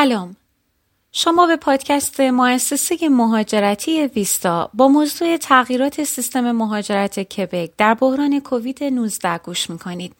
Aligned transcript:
سلام 0.00 0.36
شما 1.12 1.46
به 1.46 1.56
پادکست 1.56 2.20
مؤسسه 2.20 3.08
مهاجرتی 3.08 4.06
ویستا 4.06 4.70
با 4.74 4.88
موضوع 4.88 5.36
تغییرات 5.36 6.04
سیستم 6.04 6.52
مهاجرت 6.52 7.20
کبک 7.20 7.70
در 7.78 7.94
بحران 7.94 8.40
کووید 8.40 8.84
19 8.84 9.38
گوش 9.38 9.70
می‌کنید. 9.70 10.12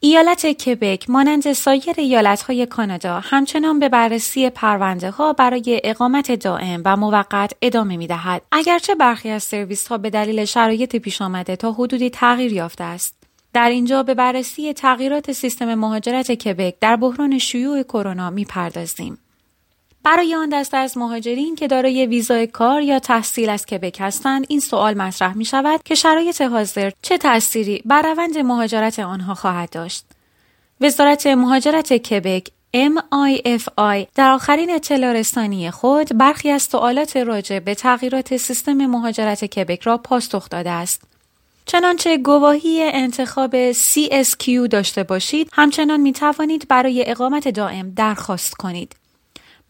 ایالت 0.00 0.46
کبک 0.46 1.10
مانند 1.10 1.52
سایر 1.52 1.94
ایالتهای 1.96 2.66
کانادا 2.66 3.20
همچنان 3.20 3.78
به 3.78 3.88
بررسی 3.88 4.50
پرونده 4.50 5.10
ها 5.10 5.32
برای 5.32 5.80
اقامت 5.84 6.32
دائم 6.32 6.82
و 6.84 6.96
موقت 6.96 7.52
ادامه 7.62 7.96
می 7.96 8.06
دهد. 8.06 8.42
اگرچه 8.52 8.94
برخی 8.94 9.30
از 9.30 9.42
سرویس 9.42 9.88
ها 9.88 9.98
به 9.98 10.10
دلیل 10.10 10.44
شرایط 10.44 10.96
پیش 10.96 11.22
آمده 11.22 11.56
تا 11.56 11.72
حدودی 11.72 12.10
تغییر 12.10 12.52
یافته 12.52 12.84
است. 12.84 13.17
در 13.52 13.68
اینجا 13.68 14.02
به 14.02 14.14
بررسی 14.14 14.72
تغییرات 14.72 15.32
سیستم 15.32 15.74
مهاجرت 15.74 16.32
کبک 16.32 16.74
در 16.80 16.96
بحران 16.96 17.38
شیوع 17.38 17.82
کرونا 17.82 18.30
می 18.30 18.44
پردازیم. 18.44 19.18
برای 20.04 20.34
آن 20.34 20.48
دسته 20.48 20.76
از 20.76 20.98
مهاجرین 20.98 21.54
که 21.54 21.68
دارای 21.68 22.06
ویزای 22.06 22.46
کار 22.46 22.82
یا 22.82 22.98
تحصیل 22.98 23.48
از 23.48 23.66
کبک 23.66 23.96
هستند 24.00 24.46
این 24.48 24.60
سوال 24.60 24.94
مطرح 24.94 25.36
می 25.36 25.44
شود 25.44 25.82
که 25.82 25.94
شرایط 25.94 26.40
حاضر 26.40 26.90
چه 27.02 27.18
تأثیری 27.18 27.82
بر 27.84 28.02
روند 28.02 28.38
مهاجرت 28.38 28.98
آنها 28.98 29.34
خواهد 29.34 29.70
داشت 29.70 30.04
وزارت 30.80 31.26
مهاجرت 31.26 31.92
کبک 31.92 32.48
MIFI 32.76 34.06
در 34.14 34.30
آخرین 34.30 34.70
اطلاع 34.70 35.12
رسانی 35.12 35.70
خود 35.70 36.18
برخی 36.18 36.50
از 36.50 36.62
سوالات 36.62 37.16
راجع 37.16 37.58
به 37.58 37.74
تغییرات 37.74 38.36
سیستم 38.36 38.86
مهاجرت 38.86 39.44
کبک 39.44 39.82
را 39.82 39.98
پاسخ 39.98 40.48
داده 40.48 40.70
است. 40.70 41.07
چنانچه 41.70 42.18
گواهی 42.18 42.82
انتخاب 42.82 43.72
CSQ 43.72 44.68
داشته 44.70 45.02
باشید 45.02 45.48
همچنان 45.52 46.00
می 46.00 46.12
توانید 46.12 46.68
برای 46.68 47.04
اقامت 47.10 47.48
دائم 47.48 47.90
درخواست 47.96 48.54
کنید. 48.54 48.96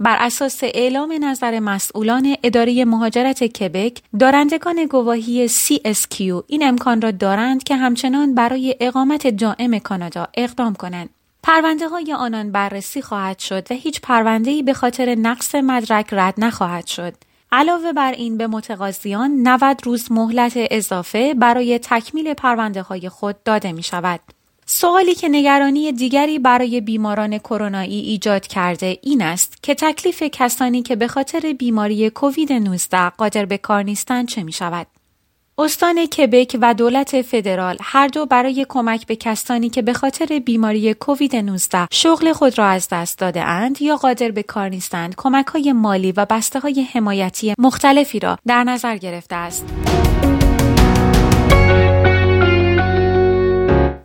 بر 0.01 0.17
اساس 0.21 0.61
اعلام 0.63 1.25
نظر 1.25 1.59
مسئولان 1.59 2.37
اداره 2.43 2.85
مهاجرت 2.85 3.45
کبک 3.45 4.03
دارندگان 4.21 4.87
گواهی 4.87 5.49
CSQ 5.49 6.21
این 6.47 6.63
امکان 6.63 7.01
را 7.01 7.11
دارند 7.11 7.63
که 7.63 7.77
همچنان 7.77 8.35
برای 8.35 8.77
اقامت 8.81 9.27
دائم 9.27 9.79
کانادا 9.79 10.29
اقدام 10.35 10.75
کنند 10.75 11.11
پرونده 11.43 11.89
های 11.89 12.13
آنان 12.13 12.53
بررسی 12.53 13.03
خواهد 13.03 13.39
شد 13.39 13.73
و 13.73 13.75
هیچ 13.75 14.01
پرونده 14.01 14.51
ای 14.51 14.63
به 14.63 14.73
خاطر 14.73 15.15
نقص 15.15 15.55
مدرک 15.55 16.09
رد 16.13 16.35
نخواهد 16.39 16.87
شد. 16.87 17.15
علاوه 17.53 17.93
بر 17.93 18.13
این 18.13 18.37
به 18.37 18.47
متقاضیان 18.47 19.31
90 19.43 19.81
روز 19.85 20.13
مهلت 20.13 20.53
اضافه 20.57 21.35
برای 21.35 21.79
تکمیل 21.79 22.35
پرونده 22.35 22.83
های 22.83 23.09
خود 23.09 23.43
داده 23.43 23.73
می 23.73 23.83
شود. 23.83 24.21
سوالی 24.67 25.15
که 25.15 25.29
نگرانی 25.29 25.93
دیگری 25.93 26.39
برای 26.39 26.81
بیماران 26.81 27.39
کرونایی 27.39 28.01
ایجاد 28.01 28.47
کرده 28.47 28.99
این 29.03 29.23
است 29.23 29.63
که 29.63 29.75
تکلیف 29.75 30.23
کسانی 30.23 30.83
که 30.83 30.97
به 30.97 31.09
خاطر 31.09 31.53
بیماری 31.53 32.11
کووید 32.11 32.53
19 32.53 33.09
قادر 33.09 33.45
به 33.45 33.59
کار 33.59 33.83
نیستند 33.83 34.29
چه 34.29 34.43
می 34.43 34.53
شود؟ 34.53 34.87
استان 35.61 36.07
کبک 36.07 36.59
و 36.61 36.75
دولت 36.75 37.23
فدرال 37.23 37.77
هر 37.83 38.09
دو 38.09 38.27
برای 38.27 38.67
کمک 38.69 39.07
به 39.07 39.17
کسانی 39.17 39.71
که 39.71 39.83
به 39.83 39.93
خاطر 39.93 40.39
بیماری 40.39 40.95
کووید 40.95 41.37
19 41.37 41.89
شغل 41.91 42.33
خود 42.33 42.59
را 42.59 42.67
از 42.67 42.89
دست 42.93 43.19
داده 43.19 43.43
اند 43.43 43.83
یا 43.83 43.97
قادر 43.97 44.31
به 44.31 44.43
کار 44.43 44.69
نیستند 44.69 45.15
کمک 45.17 45.47
های 45.47 45.73
مالی 45.73 46.13
و 46.13 46.27
بسته 46.31 46.61
های 46.61 46.83
حمایتی 46.93 47.55
مختلفی 47.59 48.19
را 48.19 48.39
در 48.47 48.65
نظر 48.65 48.97
گرفته 48.97 49.37
است. 49.37 49.65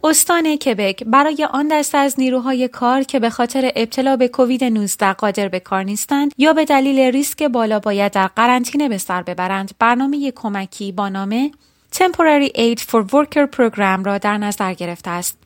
استان 0.06 0.56
کبک 0.56 1.04
برای 1.04 1.48
آن 1.52 1.68
دسته 1.68 1.98
از 1.98 2.16
نیروهای 2.18 2.68
کار 2.68 3.04
که 3.04 3.20
به 3.20 3.30
خاطر 3.30 3.72
ابتلا 3.76 4.16
به 4.16 4.28
کووید 4.28 4.64
19 4.64 5.14
قادر 5.14 5.48
به 5.48 5.60
کار 5.60 5.84
نیستند 5.84 6.34
یا 6.38 6.54
به 6.54 6.66
دلیل 6.66 7.00
ریسک 7.00 7.44
بالا 7.44 7.80
باید 7.80 8.12
در 8.12 8.28
قرنطینه 8.28 8.90
به 8.90 8.98
سر 8.98 9.22
ببرند 9.22 9.72
برنامه 9.80 10.32
کمکی 10.32 10.92
با 10.92 11.10
نام 11.10 11.52
Temporary 11.96 12.50
Aid 12.56 12.80
for 12.80 13.04
Worker 13.12 13.48
Program 13.58 14.06
را 14.06 14.18
در 14.18 14.38
نظر 14.38 14.74
گرفته 14.74 15.10
است. 15.10 15.38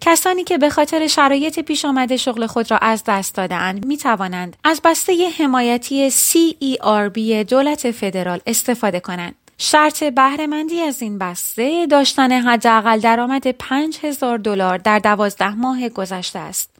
کسانی 0.00 0.44
که 0.44 0.58
به 0.58 0.70
خاطر 0.70 1.06
شرایط 1.06 1.58
پیش 1.60 1.84
آمده 1.84 2.16
شغل 2.16 2.46
خود 2.46 2.70
را 2.70 2.78
از 2.78 3.02
دست 3.06 3.34
دادهاند 3.34 3.86
می 3.86 3.96
توانند 3.96 4.56
از 4.64 4.80
بسته 4.84 5.28
حمایتی 5.38 6.10
CERB 6.10 7.18
دولت 7.48 7.90
فدرال 7.90 8.40
استفاده 8.46 9.00
کنند. 9.00 9.34
شرط 9.58 10.04
بهرهمندی 10.04 10.80
از 10.80 11.02
این 11.02 11.18
بسته 11.18 11.86
داشتن 11.86 12.32
حداقل 12.32 12.98
درآمد 12.98 13.50
5000 13.50 14.38
دلار 14.38 14.78
در 14.78 14.98
دوازده 14.98 15.54
ماه 15.54 15.88
گذشته 15.88 16.38
است. 16.38 16.70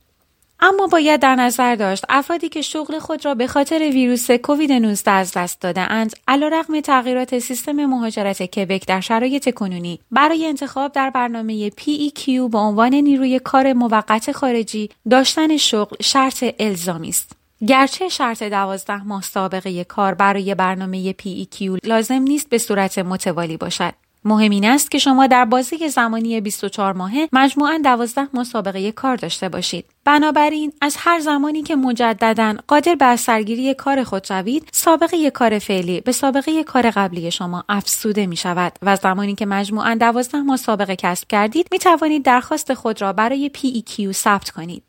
اما 0.60 0.86
باید 0.86 1.20
در 1.20 1.34
نظر 1.34 1.74
داشت 1.74 2.04
افرادی 2.08 2.48
که 2.48 2.62
شغل 2.62 2.98
خود 2.98 3.24
را 3.24 3.34
به 3.34 3.46
خاطر 3.46 3.78
ویروس 3.78 4.30
کووید 4.30 4.72
19 4.72 5.10
از 5.10 5.32
دست 5.32 5.60
داده 5.60 5.80
اند 5.80 6.12
علیرغم 6.28 6.80
تغییرات 6.80 7.38
سیستم 7.38 7.72
مهاجرت 7.72 8.42
کبک 8.42 8.86
در 8.86 9.00
شرایط 9.00 9.54
کنونی 9.54 10.00
برای 10.10 10.46
انتخاب 10.46 10.92
در 10.92 11.10
برنامه 11.10 11.70
PEQ 11.70 12.28
به 12.50 12.58
عنوان 12.58 12.94
نیروی 12.94 13.38
کار 13.38 13.72
موقت 13.72 14.32
خارجی 14.32 14.90
داشتن 15.10 15.56
شغل 15.56 15.96
شرط 16.00 16.44
الزامی 16.58 17.08
است. 17.08 17.45
گرچه 17.66 18.08
شرط 18.08 18.42
دوازده 18.42 19.04
ماه 19.04 19.22
سابقه 19.22 19.84
کار 19.84 20.14
برای 20.14 20.54
برنامه 20.54 21.12
PEQ 21.12 21.78
لازم 21.84 22.22
نیست 22.22 22.48
به 22.48 22.58
صورت 22.58 22.98
متوالی 22.98 23.56
باشد. 23.56 23.94
مهم 24.24 24.50
این 24.50 24.64
است 24.64 24.90
که 24.90 24.98
شما 24.98 25.26
در 25.26 25.44
بازه 25.44 25.88
زمانی 25.88 26.40
24 26.40 26.92
ماهه 26.92 27.28
مجموعاً 27.32 27.80
12 27.84 28.28
ماه 28.34 28.44
سابقه 28.44 28.92
کار 28.92 29.16
داشته 29.16 29.48
باشید. 29.48 29.84
بنابراین 30.04 30.72
از 30.80 30.96
هر 30.98 31.20
زمانی 31.20 31.62
که 31.62 31.76
مجددا 31.76 32.54
قادر 32.66 32.94
به 32.94 33.16
سرگیری 33.16 33.74
کار 33.74 34.04
خود 34.04 34.24
شوید، 34.24 34.68
سابقه 34.72 35.30
کار 35.30 35.58
فعلی 35.58 36.00
به 36.00 36.12
سابقه 36.12 36.64
کار 36.64 36.90
قبلی 36.90 37.30
شما 37.30 37.64
افسوده 37.68 38.26
می 38.26 38.36
شود 38.36 38.72
و 38.82 38.96
زمانی 38.96 39.34
که 39.34 39.46
مجموعاً 39.46 39.94
12 39.94 40.38
ماه 40.38 40.56
سابقه 40.56 40.96
کسب 40.96 41.28
کردید، 41.28 41.68
می 41.72 41.78
توانید 41.78 42.24
درخواست 42.24 42.74
خود 42.74 43.02
را 43.02 43.12
برای 43.12 43.50
PEQ 43.56 44.12
ثبت 44.12 44.50
کنید. 44.50 44.82